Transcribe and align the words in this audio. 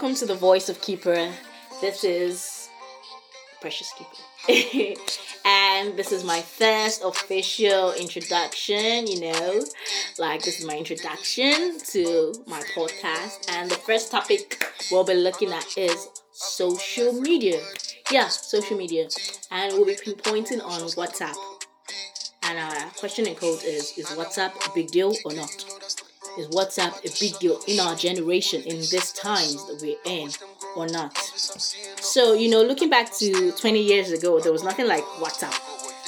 welcome 0.00 0.16
to 0.16 0.24
the 0.24 0.34
Voice 0.34 0.70
of 0.70 0.80
Keeper. 0.80 1.30
This 1.82 2.04
is 2.04 2.70
Precious 3.60 3.92
Keeper. 3.92 4.98
and 5.44 5.94
this 5.94 6.10
is 6.10 6.24
my 6.24 6.40
first 6.40 7.02
official 7.04 7.92
introduction, 7.92 9.06
you 9.06 9.20
know. 9.20 9.62
Like, 10.18 10.42
this 10.42 10.58
is 10.58 10.64
my 10.64 10.78
introduction 10.78 11.78
to 11.88 12.32
my 12.46 12.62
podcast. 12.74 13.50
And 13.50 13.70
the 13.70 13.74
first 13.74 14.10
topic 14.10 14.64
we'll 14.90 15.04
be 15.04 15.12
looking 15.12 15.52
at 15.52 15.76
is 15.76 16.08
social 16.32 17.12
media. 17.12 17.60
Yeah, 18.10 18.28
social 18.28 18.78
media. 18.78 19.06
And 19.50 19.74
we'll 19.74 19.84
be 19.84 19.96
pinpointing 19.96 20.64
on 20.64 20.80
WhatsApp. 20.96 21.36
And 22.44 22.58
our 22.58 22.90
question 22.92 23.26
in 23.26 23.34
code 23.34 23.62
is 23.64 23.98
Is 23.98 24.06
WhatsApp 24.06 24.66
a 24.66 24.74
big 24.74 24.90
deal 24.92 25.14
or 25.26 25.34
not? 25.34 25.50
Is 26.38 26.48
WhatsApp 26.48 26.98
a 27.04 27.20
big 27.20 27.38
deal 27.38 27.60
in 27.66 27.80
our 27.80 27.94
generation, 27.94 28.62
in 28.62 28.78
this 28.78 29.12
times 29.12 29.66
that 29.66 29.80
we're 29.82 29.96
in, 30.04 30.30
or 30.76 30.86
not? 30.86 31.16
So, 31.16 32.34
you 32.34 32.48
know, 32.50 32.62
looking 32.62 32.90
back 32.90 33.12
to 33.18 33.52
20 33.52 33.82
years 33.82 34.12
ago, 34.12 34.40
there 34.40 34.52
was 34.52 34.62
nothing 34.62 34.86
like 34.86 35.04
WhatsApp. 35.18 35.58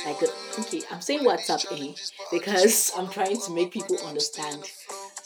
Like, 0.04 0.22
okay, 0.58 0.82
I'm 0.90 1.00
saying 1.00 1.20
WhatsApp 1.20 1.64
eh, 1.70 1.94
because 2.30 2.92
I'm 2.96 3.08
trying 3.08 3.40
to 3.40 3.54
make 3.54 3.70
people 3.72 3.96
understand 4.06 4.64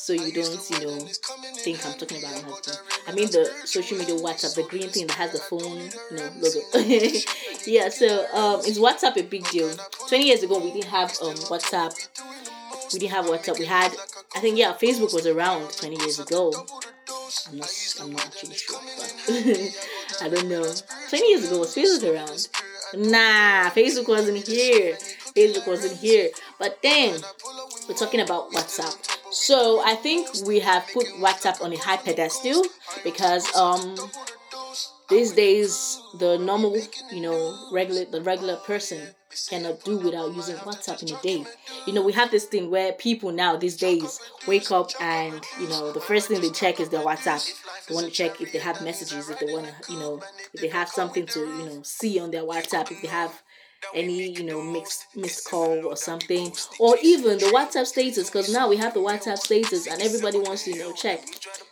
so 0.07 0.13
you 0.13 0.31
don't, 0.31 0.71
you 0.71 0.87
know, 0.87 0.99
think 1.65 1.85
I'm 1.85 1.99
talking 1.99 2.19
about 2.19 2.35
my 2.43 2.51
husband. 2.51 2.79
I 3.09 3.13
mean 3.13 3.27
the 3.29 3.51
social 3.65 3.99
media 3.99 4.15
WhatsApp, 4.15 4.55
the 4.55 4.63
green 4.63 4.89
thing 4.89 5.09
that 5.09 5.17
has 5.17 5.33
the 5.33 5.39
phone, 5.39 5.91
you 6.11 6.17
know, 6.17 6.31
logo. 6.39 6.89
yeah, 7.67 7.89
so 7.89 8.25
um, 8.33 8.61
is 8.61 8.79
WhatsApp 8.79 9.17
a 9.17 9.23
big 9.23 9.45
deal? 9.49 9.75
Twenty 10.07 10.27
years 10.27 10.45
ago, 10.45 10.59
we 10.61 10.71
didn't 10.71 10.91
have 10.91 11.11
um 11.23 11.35
WhatsApp. 11.51 11.93
We 12.93 13.01
didn't 13.01 13.15
have 13.15 13.25
WhatsApp. 13.25 13.59
We 13.59 13.65
had, 13.65 13.91
I 14.35 14.41
think, 14.41 14.59
yeah, 14.59 14.73
Facebook 14.73 15.15
was 15.15 15.27
around 15.27 15.71
twenty 15.77 15.97
years 15.97 16.19
ago. 16.19 16.53
I'm 17.49 17.59
not, 17.59 17.95
I'm 18.01 18.13
not 18.13 18.27
actually 18.27 18.55
sure, 18.55 18.81
but 18.99 19.15
I 20.23 20.29
don't 20.29 20.49
know. 20.49 20.73
Twenty 21.09 21.29
years 21.29 21.47
ago, 21.47 21.61
was 21.61 21.75
Facebook 21.75 22.15
around? 22.15 22.49
Nah, 22.95 23.71
Facebook 23.71 24.09
wasn't 24.09 24.47
here. 24.47 24.97
Facebook 25.35 25.67
wasn't 25.67 25.99
here. 25.99 26.31
But 26.59 26.79
then 26.83 27.21
we're 27.89 27.95
talking 27.95 28.21
about 28.21 28.51
WhatsApp. 28.53 28.97
So 29.33 29.83
I 29.85 29.95
think 29.95 30.29
we 30.47 30.61
have 30.61 30.87
put 30.93 31.07
WhatsApp 31.19 31.63
on 31.63 31.73
a 31.73 31.77
high 31.77 31.97
pedestal 31.99 32.63
because 33.05 33.55
um 33.57 33.97
these 35.09 35.33
days 35.33 36.01
the 36.19 36.39
normal 36.39 36.77
you 37.13 37.21
know 37.21 37.69
regular 37.73 38.05
the 38.07 38.23
regular 38.23 38.57
person 38.57 39.15
cannot 39.49 39.85
do 39.85 39.99
without 39.99 40.35
using 40.35 40.57
WhatsApp 40.57 41.03
in 41.03 41.15
a 41.15 41.21
day. 41.23 41.45
You 41.87 41.93
know, 41.93 42.03
we 42.03 42.13
have 42.13 42.31
this 42.31 42.45
thing 42.47 42.71
where 42.71 42.93
people 42.93 43.33
now 43.33 43.57
these 43.57 43.77
days 43.77 44.21
wake 44.47 44.71
up 44.71 44.91
and 45.01 45.45
you 45.61 45.69
know 45.69 45.93
the 45.93 46.01
first 46.01 46.29
thing 46.29 46.41
they 46.41 46.51
check 46.51 46.81
is 46.81 46.89
their 46.89 47.01
WhatsApp. 47.01 47.47
They 47.89 47.95
want 47.95 48.07
to 48.07 48.13
check 48.13 48.41
if 48.41 48.53
they 48.53 48.59
have 48.59 48.83
messages, 48.83 49.29
if 49.29 49.39
they 49.39 49.53
want 49.53 49.67
to, 49.67 49.93
you 49.93 49.99
know, 49.99 50.23
if 50.55 50.61
they 50.61 50.69
have 50.69 50.89
something 50.89 51.27
to, 51.27 51.41
you 51.41 51.67
know, 51.67 51.83
see 51.83 52.19
on 52.19 52.31
their 52.31 52.43
WhatsApp, 52.43 52.91
if 52.91 53.03
they 53.03 53.09
have 53.09 53.43
any 53.95 54.31
you 54.33 54.43
know 54.43 54.63
mixed 54.63 55.07
missed 55.15 55.49
call 55.49 55.87
or 55.87 55.97
something 55.97 56.53
or 56.79 56.97
even 57.03 57.39
the 57.39 57.47
whatsapp 57.47 57.87
status 57.87 58.29
because 58.29 58.53
now 58.53 58.69
we 58.69 58.77
have 58.77 58.95
the 58.95 59.01
whatsapp 59.01 59.37
status 59.37 59.87
and 59.87 60.03
everybody 60.03 60.39
wants 60.39 60.65
to 60.65 60.73
you 60.73 60.79
know 60.79 60.93
check 60.93 61.21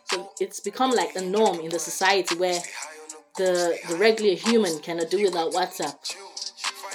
so 0.05 0.31
it's 0.41 0.61
become 0.61 0.93
like 0.93 1.15
a 1.17 1.21
norm 1.21 1.59
in 1.61 1.71
the 1.71 1.79
society 1.79 2.37
where 2.37 2.61
the 3.37 3.79
the 3.89 3.97
regular 3.97 4.35
human 4.35 4.79
cannot 4.79 5.11
do 5.11 5.23
without 5.23 5.53
whatsapp 5.53 5.97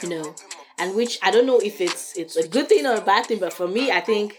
you 0.03 0.09
know 0.09 0.35
and 0.79 0.95
which 0.95 1.19
i 1.21 1.31
don't 1.31 1.45
know 1.45 1.59
if 1.59 1.81
it's 1.81 2.17
it's 2.17 2.35
a 2.35 2.47
good 2.47 2.67
thing 2.69 2.85
or 2.85 2.95
a 2.95 3.01
bad 3.01 3.25
thing 3.25 3.39
but 3.39 3.53
for 3.53 3.67
me 3.67 3.91
i 3.91 3.99
think 3.99 4.37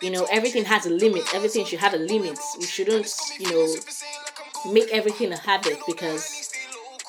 you 0.00 0.10
know 0.10 0.26
everything 0.30 0.64
has 0.64 0.86
a 0.86 0.90
limit 0.90 1.22
everything 1.34 1.64
should 1.64 1.78
have 1.78 1.94
a 1.94 1.98
limit 1.98 2.38
we 2.58 2.66
shouldn't 2.66 3.12
you 3.38 3.50
know 3.50 4.72
make 4.72 4.88
everything 4.92 5.32
a 5.32 5.36
habit 5.38 5.78
because 5.86 6.52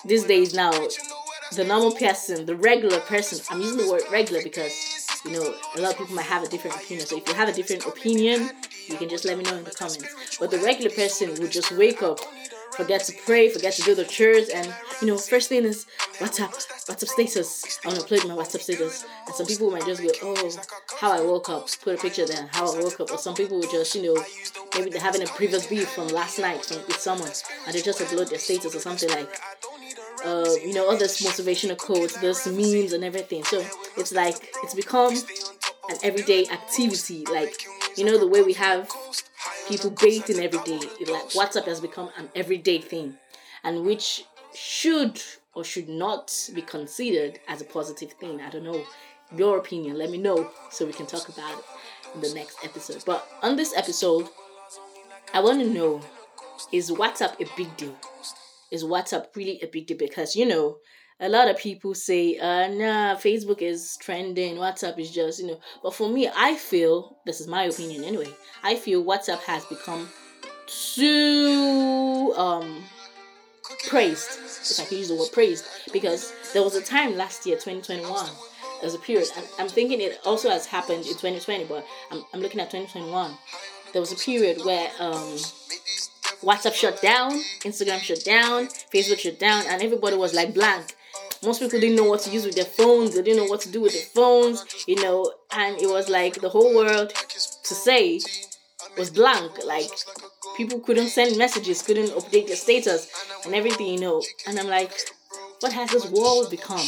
these 0.05 0.23
days 0.25 0.53
now 0.53 0.71
the 1.55 1.63
normal 1.63 1.91
person, 1.91 2.45
the 2.45 2.55
regular 2.55 2.99
person, 2.99 3.39
I'm 3.49 3.61
using 3.61 3.85
the 3.85 3.91
word 3.91 4.01
regular 4.11 4.41
because, 4.41 4.73
you 5.25 5.31
know, 5.31 5.53
a 5.75 5.81
lot 5.81 5.91
of 5.93 5.97
people 5.99 6.15
might 6.15 6.25
have 6.25 6.43
a 6.43 6.47
different 6.47 6.75
opinion. 6.77 7.05
So 7.05 7.17
if 7.17 7.27
you 7.27 7.33
have 7.35 7.49
a 7.49 7.53
different 7.53 7.85
opinion, 7.85 8.49
you 8.87 8.97
can 8.97 9.09
just 9.09 9.25
let 9.25 9.37
me 9.37 9.43
know 9.43 9.57
in 9.57 9.63
the 9.63 9.71
comments. 9.71 10.37
But 10.39 10.51
the 10.51 10.59
regular 10.59 10.89
person 10.89 11.29
would 11.39 11.51
just 11.51 11.71
wake 11.71 12.01
up, 12.01 12.19
forget 12.75 13.03
to 13.05 13.13
pray, 13.25 13.49
forget 13.49 13.73
to 13.73 13.81
do 13.81 13.95
the 13.95 14.05
church, 14.05 14.49
and, 14.53 14.73
you 15.01 15.07
know, 15.07 15.17
first 15.17 15.49
thing 15.49 15.65
is 15.65 15.85
WhatsApp, 16.19 16.51
WhatsApp 16.87 17.07
status. 17.07 17.79
I 17.83 17.87
want 17.89 17.99
to 17.99 18.05
upload 18.05 18.27
my 18.27 18.35
WhatsApp 18.35 18.61
status. 18.61 19.05
And 19.25 19.35
some 19.35 19.45
people 19.45 19.71
might 19.71 19.85
just 19.85 20.01
go, 20.01 20.09
oh, 20.23 20.51
how 20.99 21.11
I 21.11 21.21
woke 21.21 21.49
up, 21.49 21.67
put 21.81 21.95
a 21.95 22.01
picture 22.01 22.25
there, 22.25 22.49
how 22.51 22.73
I 22.73 22.79
woke 22.79 22.99
up. 22.99 23.11
Or 23.11 23.17
some 23.17 23.35
people 23.35 23.59
would 23.59 23.71
just, 23.71 23.95
you 23.95 24.13
know, 24.13 24.23
maybe 24.75 24.89
they're 24.89 25.01
having 25.01 25.23
a 25.23 25.27
previous 25.27 25.67
beef 25.67 25.89
from 25.89 26.07
last 26.09 26.39
night 26.39 26.65
from, 26.65 26.77
with 26.87 26.99
someone, 26.99 27.31
and 27.65 27.75
they 27.75 27.81
just 27.81 27.99
upload 27.99 28.29
their 28.29 28.39
status 28.39 28.75
or 28.75 28.79
something 28.79 29.09
like 29.09 29.29
uh, 30.25 30.49
you 30.63 30.73
know, 30.73 30.89
all 30.89 30.97
this 30.97 31.21
motivational 31.21 31.77
quotes, 31.77 32.17
this 32.19 32.47
memes 32.47 32.93
and 32.93 33.03
everything. 33.03 33.43
So 33.43 33.65
it's 33.97 34.13
like 34.13 34.35
it's 34.63 34.73
become 34.73 35.13
an 35.89 35.97
everyday 36.03 36.47
activity. 36.47 37.25
Like, 37.29 37.65
you 37.97 38.05
know, 38.05 38.17
the 38.17 38.27
way 38.27 38.41
we 38.41 38.53
have 38.53 38.89
people 39.67 39.89
bathing 39.89 40.39
every 40.39 40.59
day. 40.63 40.79
Like 41.07 41.29
WhatsApp 41.29 41.65
has 41.65 41.79
become 41.81 42.09
an 42.17 42.29
everyday 42.35 42.79
thing, 42.79 43.17
and 43.63 43.85
which 43.85 44.25
should 44.53 45.21
or 45.53 45.63
should 45.63 45.89
not 45.89 46.49
be 46.53 46.61
considered 46.61 47.39
as 47.47 47.61
a 47.61 47.65
positive 47.65 48.13
thing. 48.13 48.41
I 48.41 48.49
don't 48.49 48.63
know 48.63 48.83
your 49.35 49.57
opinion. 49.57 49.97
Let 49.97 50.09
me 50.09 50.17
know 50.17 50.49
so 50.69 50.85
we 50.85 50.93
can 50.93 51.05
talk 51.05 51.29
about 51.29 51.57
it 51.57 51.65
in 52.15 52.21
the 52.21 52.33
next 52.33 52.57
episode. 52.63 53.03
But 53.05 53.27
on 53.41 53.55
this 53.55 53.75
episode, 53.75 54.29
I 55.33 55.39
want 55.39 55.59
to 55.59 55.69
know 55.69 56.01
is 56.71 56.91
WhatsApp 56.91 57.39
a 57.41 57.49
big 57.57 57.75
deal? 57.77 57.95
is 58.73 58.83
WhatsApp 58.83 59.27
really 59.35 59.59
a 59.61 59.67
big 59.67 59.85
deal 59.85 59.97
because 59.97 60.35
you 60.35 60.45
know 60.45 60.77
a 61.23 61.29
lot 61.29 61.47
of 61.47 61.57
people 61.57 61.95
say 61.95 62.37
uh 62.37 62.67
nah 62.67 63.15
Facebook 63.15 63.61
is 63.61 63.97
trending 63.97 64.57
WhatsApp 64.57 64.99
is 64.99 65.09
just 65.09 65.39
you 65.39 65.47
know 65.47 65.59
but 65.81 65.93
for 65.93 66.09
me 66.09 66.29
I 66.35 66.55
feel 66.55 67.17
this 67.25 67.39
is 67.39 67.47
my 67.47 67.63
opinion 67.63 68.03
anyway 68.03 68.29
I 68.61 68.75
feel 68.75 69.03
WhatsApp 69.03 69.39
has 69.43 69.63
become 69.65 70.09
too 70.67 72.33
um 72.35 72.83
praised 73.87 74.37
if 74.71 74.79
I 74.81 74.85
can 74.85 74.97
use 74.97 75.07
the 75.07 75.15
word 75.15 75.31
praised 75.31 75.65
because 75.93 76.33
there 76.53 76.61
was 76.61 76.75
a 76.75 76.81
time 76.81 77.15
last 77.15 77.45
year 77.45 77.55
2021 77.55 78.29
there's 78.81 78.93
a 78.93 78.99
period 78.99 79.29
I'm 79.57 79.69
thinking 79.69 80.01
it 80.01 80.19
also 80.25 80.49
has 80.49 80.65
happened 80.65 81.05
in 81.05 81.13
2020 81.13 81.63
but 81.65 81.85
I'm, 82.11 82.21
I'm 82.33 82.41
looking 82.41 82.59
at 82.59 82.69
2021 82.69 83.31
there 83.93 84.01
was 84.01 84.11
a 84.11 84.17
period 84.17 84.65
where 84.65 84.91
um 84.99 85.37
WhatsApp 86.43 86.73
shut 86.73 87.01
down, 87.01 87.31
Instagram 87.61 87.99
shut 87.99 88.25
down, 88.25 88.67
Facebook 88.93 89.19
shut 89.19 89.39
down, 89.39 89.63
and 89.65 89.81
everybody 89.81 90.17
was 90.17 90.33
like 90.33 90.53
blank. 90.53 90.93
Most 91.43 91.59
people 91.59 91.79
didn't 91.79 91.97
know 91.97 92.05
what 92.05 92.21
to 92.21 92.29
use 92.29 92.45
with 92.45 92.55
their 92.55 92.65
phones, 92.65 93.15
they 93.15 93.21
didn't 93.21 93.43
know 93.43 93.49
what 93.49 93.61
to 93.61 93.71
do 93.71 93.81
with 93.81 93.93
their 93.93 94.01
phones, 94.01 94.65
you 94.87 94.95
know, 94.95 95.31
and 95.51 95.79
it 95.81 95.87
was 95.87 96.07
like 96.09 96.35
the 96.39 96.49
whole 96.49 96.73
world 96.73 97.13
to 97.13 97.73
say 97.73 98.19
was 98.97 99.09
blank. 99.09 99.51
Like 99.65 99.89
people 100.55 100.79
couldn't 100.79 101.09
send 101.09 101.37
messages, 101.37 101.81
couldn't 101.81 102.09
update 102.11 102.47
their 102.47 102.55
status 102.55 103.11
and 103.45 103.53
everything, 103.55 103.87
you 103.87 103.99
know. 103.99 104.21
And 104.47 104.57
I'm 104.59 104.67
like, 104.67 104.91
what 105.59 105.73
has 105.73 105.91
this 105.91 106.09
world 106.11 106.49
become? 106.49 106.85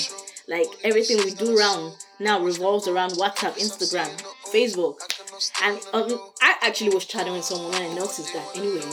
Like 0.47 0.67
everything 0.83 1.17
we 1.17 1.31
do 1.31 1.57
around 1.57 1.95
now 2.19 2.41
revolves 2.41 2.87
around 2.87 3.11
WhatsApp, 3.11 3.57
Instagram, 3.57 4.09
Facebook. 4.53 4.99
And 5.63 5.79
um, 5.93 6.19
I 6.41 6.55
actually 6.61 6.93
was 6.93 7.05
chatting 7.05 7.33
with 7.33 7.43
someone 7.43 7.73
and 7.73 7.91
I 7.91 7.93
noticed 7.93 8.31
that 8.33 8.55
anyway 8.55 8.85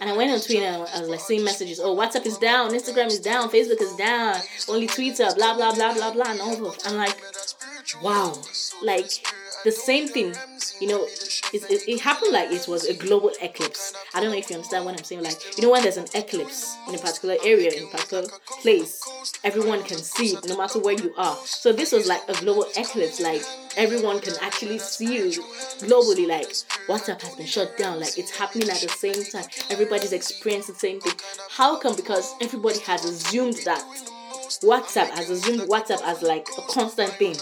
and 0.00 0.10
I 0.10 0.16
went 0.16 0.30
on 0.30 0.40
Twitter 0.40 0.66
and 0.66 0.88
I 0.94 1.00
was 1.00 1.08
like 1.08 1.20
seeing 1.20 1.44
messages, 1.44 1.80
oh 1.80 1.96
WhatsApp 1.96 2.26
is 2.26 2.38
down, 2.38 2.70
Instagram 2.70 3.06
is 3.06 3.20
down, 3.20 3.48
Facebook 3.48 3.80
is 3.80 3.94
down, 3.96 4.36
only 4.68 4.86
Twitter, 4.86 5.28
blah 5.36 5.54
blah 5.56 5.74
blah 5.74 5.94
blah 5.94 6.12
blah 6.12 6.30
and 6.30 6.40
all 6.40 6.66
of 6.66 6.78
I'm 6.84 6.96
like, 6.96 7.20
wow. 8.02 8.38
Like 8.82 9.10
the 9.66 9.72
same 9.72 10.06
thing, 10.06 10.32
you 10.80 10.86
know, 10.86 11.02
it, 11.52 11.64
it, 11.68 11.88
it, 11.88 12.00
happened 12.00 12.32
like 12.32 12.52
it 12.52 12.68
was 12.68 12.84
a 12.84 12.94
global 12.94 13.32
eclipse. 13.42 13.92
I 14.14 14.20
don't 14.20 14.30
know 14.30 14.38
if 14.38 14.48
you 14.48 14.54
understand 14.54 14.84
what 14.84 14.96
I'm 14.96 15.02
saying. 15.02 15.24
Like, 15.24 15.58
you 15.58 15.64
know, 15.64 15.72
when 15.72 15.82
there's 15.82 15.96
an 15.96 16.06
eclipse 16.14 16.76
in 16.88 16.94
a 16.94 16.98
particular 16.98 17.34
area, 17.44 17.72
in 17.72 17.82
a 17.82 17.86
particular 17.88 18.28
place, 18.62 19.02
everyone 19.42 19.82
can 19.82 19.98
see 19.98 20.36
no 20.46 20.56
matter 20.56 20.78
where 20.78 20.94
you 20.94 21.12
are. 21.16 21.34
So 21.44 21.72
this 21.72 21.90
was 21.90 22.06
like 22.06 22.22
a 22.28 22.34
global 22.34 22.66
eclipse. 22.76 23.20
Like, 23.20 23.42
everyone 23.76 24.20
can 24.20 24.34
actually 24.40 24.78
see 24.78 25.16
you 25.16 25.42
globally. 25.80 26.28
Like, 26.28 26.48
WhatsApp 26.86 27.20
has 27.22 27.34
been 27.34 27.46
shut 27.46 27.76
down. 27.76 27.98
Like, 27.98 28.16
it's 28.16 28.38
happening 28.38 28.70
at 28.70 28.80
the 28.80 28.88
same 28.88 29.24
time. 29.24 29.50
Everybody's 29.68 30.12
experiencing 30.12 30.74
the 30.74 30.78
same 30.78 31.00
thing. 31.00 31.14
How 31.50 31.76
come? 31.76 31.96
Because 31.96 32.36
everybody 32.40 32.78
has 32.80 33.04
assumed 33.04 33.56
that 33.64 33.82
WhatsApp 34.62 35.10
has 35.10 35.30
assumed 35.30 35.60
WhatsApp 35.68 36.02
as 36.02 36.22
like 36.22 36.46
a 36.58 36.62
constant 36.62 37.12
thing. 37.12 37.36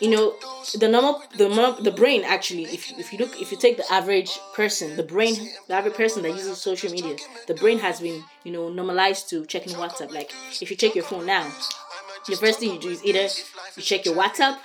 You 0.00 0.10
know, 0.10 0.34
the 0.78 0.88
normal 0.88 1.22
the 1.36 1.82
the 1.82 1.90
brain 1.90 2.22
actually, 2.24 2.64
if 2.64 2.90
if 2.98 3.12
you 3.12 3.18
look 3.18 3.40
if 3.40 3.50
you 3.50 3.58
take 3.58 3.76
the 3.76 3.92
average 3.92 4.38
person, 4.54 4.96
the 4.96 5.02
brain 5.02 5.34
the 5.68 5.74
average 5.74 5.94
person 5.94 6.22
that 6.22 6.30
uses 6.30 6.58
social 6.58 6.90
media, 6.90 7.16
the 7.46 7.54
brain 7.54 7.78
has 7.78 8.00
been 8.00 8.22
you 8.44 8.52
know 8.52 8.68
normalized 8.68 9.28
to 9.30 9.44
checking 9.46 9.74
WhatsApp. 9.74 10.12
Like 10.12 10.30
if 10.60 10.70
you 10.70 10.76
check 10.76 10.94
your 10.94 11.04
phone 11.04 11.26
now, 11.26 11.50
the 12.26 12.36
first 12.36 12.60
thing 12.60 12.72
you 12.74 12.80
do 12.80 12.90
is 12.90 13.04
either 13.04 13.26
you 13.76 13.82
check 13.82 14.04
your 14.04 14.14
WhatsApp, 14.14 14.58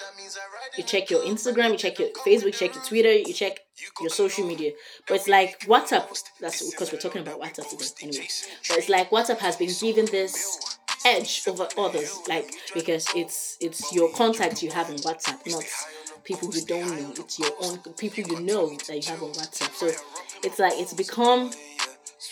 you 0.78 0.84
check 0.84 1.10
your 1.10 1.22
Instagram, 1.22 1.72
you 1.72 1.78
check 1.78 2.00
your 2.00 2.10
Facebook, 2.26 2.46
you 2.46 2.52
check 2.52 2.76
your 2.76 2.84
Twitter, 2.84 3.14
you 3.14 3.34
check 3.34 3.60
your 4.02 4.10
social 4.10 4.46
media. 4.46 4.72
But 5.08 5.16
it's 5.16 5.28
like 5.28 5.60
WhatsApp, 5.62 6.08
that's 6.40 6.70
because 6.70 6.92
we're 6.92 7.00
talking 7.00 7.22
about 7.22 7.40
WhatsApp 7.40 7.70
today 7.70 7.86
anyway. 8.02 8.28
But 8.68 8.78
it's 8.78 8.90
like 8.90 9.10
WhatsApp 9.10 9.40
has 9.40 9.56
been 9.56 9.72
given 9.80 10.06
this 10.06 10.75
edge 11.06 11.44
over 11.48 11.68
others, 11.78 12.18
like 12.28 12.52
because 12.74 13.08
it's 13.16 13.58
it's 13.62 13.94
your 13.94 14.12
contacts 14.12 14.62
you 14.62 14.72
have 14.72 14.90
on 14.90 14.98
WhatsApp, 14.98 15.50
not 15.50 15.64
people 16.24 16.50
you 16.54 16.66
don't 16.66 16.88
know. 16.88 17.14
It's 17.18 17.40
your 17.40 17.52
own 17.62 17.78
people 17.98 18.24
you 18.24 18.42
know 18.42 18.76
that 18.88 19.06
you 19.06 19.12
have 19.12 19.24
on 19.24 19.32
WhatsApp. 19.34 19.74
So 19.74 19.88
it's 20.44 20.60
like 20.60 20.74
it's 20.76 20.94
become 20.94 21.52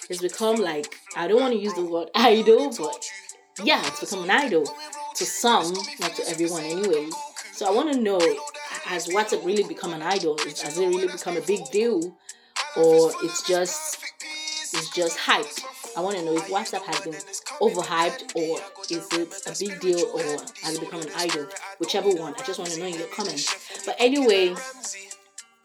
it's 0.09 0.21
become 0.21 0.57
like 0.57 0.95
I 1.15 1.27
don't 1.27 1.39
want 1.39 1.53
to 1.53 1.59
use 1.59 1.73
the 1.75 1.85
word 1.85 2.09
idol, 2.15 2.73
but 2.77 3.05
yeah, 3.63 3.85
it's 3.85 3.99
become 4.01 4.23
an 4.23 4.31
idol 4.31 4.65
to 5.15 5.25
some, 5.25 5.73
not 5.99 6.15
to 6.15 6.27
everyone 6.27 6.63
anyway. 6.63 7.07
So 7.53 7.67
I 7.67 7.71
want 7.71 7.93
to 7.93 7.99
know 7.99 8.19
has 8.85 9.07
WhatsApp 9.07 9.45
really 9.45 9.63
become 9.63 9.93
an 9.93 10.01
idol? 10.01 10.37
Has 10.39 10.77
it 10.77 10.87
really 10.87 11.07
become 11.07 11.37
a 11.37 11.41
big 11.41 11.69
deal, 11.71 12.15
or 12.75 13.11
it's 13.23 13.47
just 13.47 14.03
it's 14.73 14.89
just 14.89 15.17
hyped? 15.19 15.63
I 15.95 16.01
want 16.01 16.17
to 16.17 16.25
know 16.25 16.35
if 16.35 16.47
WhatsApp 16.47 16.83
has 16.83 16.99
been 17.01 17.13
overhyped 17.59 18.35
or 18.35 18.59
is 18.89 19.07
it 19.11 19.43
a 19.45 19.53
big 19.59 19.79
deal 19.79 20.05
or 20.13 20.21
has 20.63 20.75
it 20.75 20.79
become 20.79 21.01
an 21.01 21.09
idol? 21.15 21.47
Whichever 21.79 22.09
one. 22.09 22.33
I 22.37 22.43
just 22.43 22.59
want 22.59 22.71
to 22.71 22.79
know 22.79 22.85
in 22.85 22.95
your 22.95 23.07
comments. 23.07 23.85
But 23.85 23.95
anyway, 23.99 24.55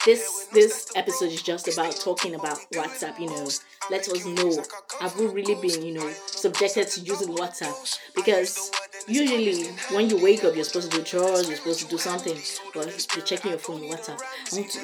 this 0.05 0.49
this 0.53 0.91
episode 0.97 1.33
is 1.33 1.43
just 1.43 1.69
about 1.69 1.97
talking 1.97 2.35
about 2.35 2.59
WhatsApp. 2.73 3.19
You 3.19 3.27
know, 3.27 3.49
let 3.91 4.09
us 4.09 4.25
know 4.27 4.63
have 5.01 5.19
we 5.19 5.27
really 5.27 5.55
been 5.55 5.83
you 5.83 5.95
know 5.95 6.11
subjected 6.27 6.89
to 6.89 7.01
using 7.01 7.29
WhatsApp 7.29 7.99
because 8.15 8.71
usually 9.07 9.65
when 9.93 10.11
you 10.11 10.23
wake 10.23 10.45
up 10.45 10.55
you're 10.55 10.65
supposed 10.65 10.91
to 10.91 10.99
do 10.99 11.05
chores 11.05 11.49
you're 11.49 11.57
supposed 11.57 11.81
to 11.81 11.89
do 11.89 11.99
something 11.99 12.37
but 12.75 13.07
you're 13.17 13.25
checking 13.25 13.51
your 13.51 13.59
phone 13.59 13.81
whatsapp 13.83 14.21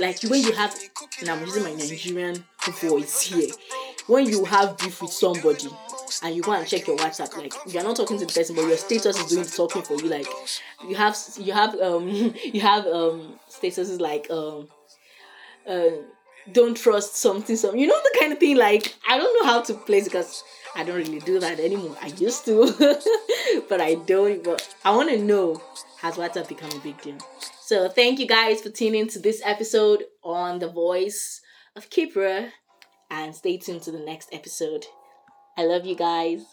like 0.01 0.21
when 0.23 0.43
you 0.43 0.53
have 0.53 0.75
and 1.21 1.29
i'm 1.29 1.41
using 1.41 1.63
my 1.63 1.75
nigerian 1.75 2.45
voice 2.81 3.21
here 3.23 3.49
when 4.07 4.29
you 4.29 4.45
have 4.45 4.77
beef 4.79 5.01
with 5.01 5.13
somebody 5.13 5.69
and 6.23 6.35
you 6.35 6.43
go 6.43 6.53
and 6.53 6.67
check 6.67 6.87
your 6.87 6.97
WhatsApp, 6.97 7.37
like 7.37 7.55
you're 7.67 7.83
not 7.83 7.97
talking 7.97 8.19
to 8.19 8.27
the 8.27 8.33
person, 8.33 8.55
but 8.55 8.67
your 8.67 8.77
status 8.77 9.19
is 9.19 9.27
doing 9.27 9.45
talking 9.45 9.83
for 9.83 9.95
you. 9.95 10.09
Like 10.09 10.27
you 10.87 10.95
have 10.97 11.17
you 11.39 11.53
have 11.53 11.75
um 11.81 12.09
you 12.45 12.61
have 12.61 12.87
um 12.87 13.39
statuses 13.49 14.01
like 14.01 14.31
um 14.31 14.69
uh 15.67 15.97
don't 16.53 16.77
trust 16.77 17.17
something 17.17 17.57
something 17.57 17.81
you 17.81 17.87
know 17.87 17.99
the 18.03 18.19
kind 18.21 18.31
of 18.31 18.39
thing 18.39 18.55
like 18.57 18.95
I 19.09 19.17
don't 19.17 19.43
know 19.43 19.51
how 19.51 19.63
to 19.63 19.75
place 19.75 20.05
because 20.05 20.45
I 20.77 20.85
don't 20.85 20.97
really 20.97 21.21
do 21.21 21.39
that 21.39 21.61
anymore. 21.61 21.97
I 22.03 22.09
used 22.09 22.45
to, 22.47 22.67
but 23.69 23.81
I 23.81 23.95
don't. 23.95 24.43
But 24.43 24.75
I 24.85 24.95
want 24.95 25.11
to 25.11 25.19
know 25.19 25.63
has 25.99 26.17
WhatsApp 26.17 26.49
become 26.49 26.71
a 26.73 26.81
big 26.81 27.01
deal? 27.01 27.17
So 27.61 27.89
thank 27.89 28.19
you 28.19 28.27
guys 28.27 28.61
for 28.61 28.69
tuning 28.69 29.09
to 29.09 29.19
this 29.19 29.41
episode 29.45 30.05
on 30.23 30.59
the 30.59 30.69
voice 30.69 31.41
of 31.77 31.89
Kipra 31.89 32.51
and 33.15 33.35
stay 33.35 33.57
tuned 33.57 33.83
to 33.83 33.93
the 33.93 34.01
next 34.01 34.29
episode. 34.33 34.87
I 35.57 35.65
love 35.65 35.87
you 35.87 35.95
guys. 35.95 36.45